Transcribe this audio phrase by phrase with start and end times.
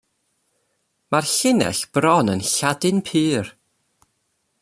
[1.15, 3.53] Mae'r llinell bron yn Lladin pur.